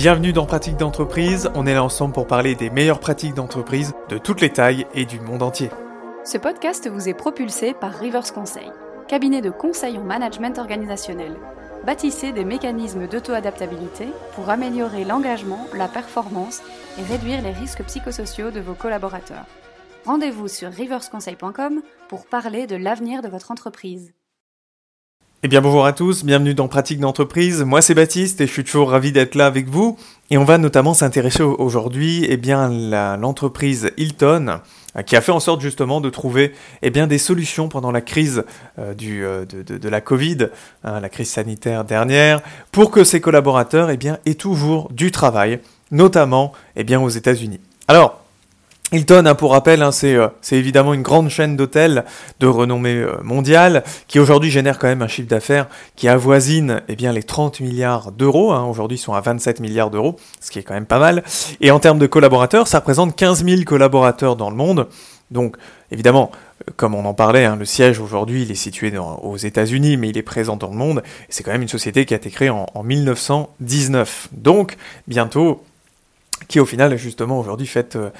[0.00, 4.16] Bienvenue dans Pratique d'entreprise, on est là ensemble pour parler des meilleures pratiques d'entreprise de
[4.16, 5.70] toutes les tailles et du monde entier.
[6.24, 8.70] Ce podcast vous est propulsé par Rivers Conseil,
[9.08, 11.36] cabinet de conseil en management organisationnel.
[11.84, 14.06] Bâtissez des mécanismes d'auto-adaptabilité
[14.36, 16.62] pour améliorer l'engagement, la performance
[16.96, 19.46] et réduire les risques psychosociaux de vos collaborateurs.
[20.06, 24.12] Rendez-vous sur riversconseil.com pour parler de l'avenir de votre entreprise.
[25.44, 27.62] Eh bien bonjour à tous, bienvenue dans Pratique d'entreprise.
[27.62, 29.96] Moi c'est Baptiste et je suis toujours ravi d'être là avec vous.
[30.30, 32.68] Et on va notamment s'intéresser aujourd'hui eh bien
[33.16, 34.58] l'entreprise Hilton
[34.96, 38.00] euh, qui a fait en sorte justement de trouver eh bien des solutions pendant la
[38.00, 38.42] crise
[38.80, 40.48] euh, du, euh, de, la Covid,
[40.82, 45.60] hein, la crise sanitaire dernière, pour que ses collaborateurs eh bien aient toujours du travail,
[45.92, 47.60] notamment eh bien aux États-Unis.
[47.86, 48.17] Alors
[48.90, 52.06] Hilton, hein, pour rappel, hein, euh, c'est évidemment une grande chaîne d'hôtels
[52.40, 56.96] de renommée euh, mondiale qui aujourd'hui génère quand même un chiffre d'affaires qui avoisine eh
[56.96, 58.52] les 30 milliards d'euros.
[58.52, 58.64] Hein.
[58.64, 61.22] aujourd'hui, ils sont à 27 milliards d'euros, ce qui est quand même pas mal.
[61.60, 64.88] Et en termes de collaborateurs, ça représente 15 000 collaborateurs dans le monde.
[65.30, 65.58] Donc,
[65.90, 66.30] évidemment,
[66.66, 70.16] euh, comme on en parlait, le siège aujourd'hui, il est situé aux États-Unis, mais il
[70.16, 71.02] est présent dans le monde.
[71.28, 74.28] C'est quand même une société qui a été créée en 1919.
[74.32, 75.62] Donc, bientôt,
[76.46, 78.10] qui au final justement aujourd'hui fête, euh,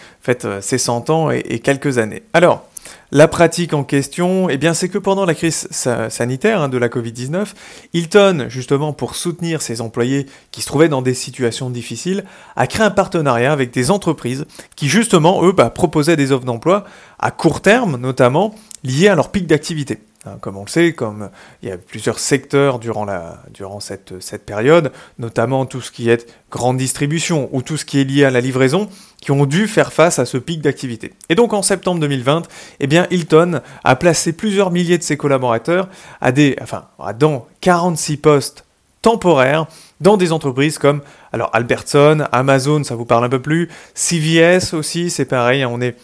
[0.44, 2.22] euh, ses 100 ans et, quelques années.
[2.32, 2.64] Alors,
[3.10, 6.88] la pratique en question, eh bien, c'est que pendant la crise sanitaire hein, de la
[6.88, 7.46] Covid-19,
[7.94, 12.24] Hilton, justement pour soutenir ses employés qui se trouvaient dans des situations difficiles,
[12.56, 14.44] a créé un partenariat avec des entreprises
[14.76, 16.84] qui, justement, eux, bah, proposaient des offres d'emploi
[17.18, 20.00] à court terme, notamment liées à leur pic d'activité.
[20.24, 20.94] Hein, comme on le sait,
[21.62, 23.06] il y a plusieurs secteurs durant,
[23.80, 28.24] cette, période, notamment tout ce qui est grande distribution ou tout ce qui est lié
[28.24, 28.88] à la livraison,
[29.20, 31.12] qui ont dû faire face à ce pic d'activité.
[31.28, 32.48] Et donc en septembre 2020,
[32.80, 35.88] eh Hilton a placé plusieurs milliers de ses collaborateurs
[36.20, 38.64] dans 46 postes
[39.02, 39.66] temporaires
[40.00, 45.24] dans des entreprises comme Albertson, Amazon, ça vous parle un peu plus, CVS aussi, c'est
[45.24, 45.96] pareil, hein, on est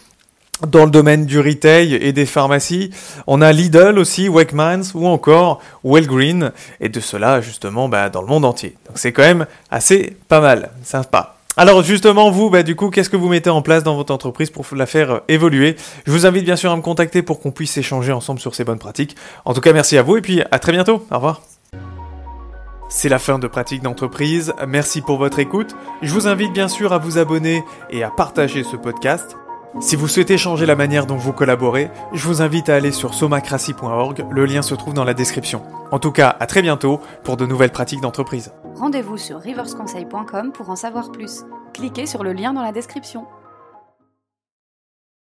[0.67, 2.91] dans le domaine du retail et des pharmacies.
[3.27, 8.27] On a Lidl aussi, Wakeman's ou encore Wellgreen, et de cela justement bah, dans le
[8.27, 8.75] monde entier.
[8.87, 11.35] Donc c'est quand même assez pas mal, sympa.
[11.57, 14.49] Alors justement, vous, bah, du coup, qu'est-ce que vous mettez en place dans votre entreprise
[14.49, 15.77] pour la faire euh, évoluer?
[16.05, 18.65] Je vous invite bien sûr à me contacter pour qu'on puisse échanger ensemble sur ces
[18.65, 19.15] bonnes pratiques.
[19.45, 21.05] En tout cas, merci à vous et puis à très bientôt.
[21.11, 21.41] Au revoir.
[22.89, 24.53] C'est la fin de Pratique d'entreprise.
[24.67, 25.75] Merci pour votre écoute.
[26.01, 29.37] Je vous invite bien sûr à vous abonner et à partager ce podcast.
[29.81, 33.13] Si vous souhaitez changer la manière dont vous collaborez, je vous invite à aller sur
[33.13, 35.63] somacracy.org, le lien se trouve dans la description.
[35.91, 38.53] En tout cas, à très bientôt pour de nouvelles pratiques d'entreprise.
[38.75, 41.43] Rendez-vous sur riversconseil.com pour en savoir plus.
[41.73, 43.25] Cliquez sur le lien dans la description.